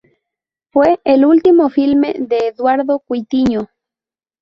[0.73, 3.69] Fue el último filme de Eduardo Cuitiño.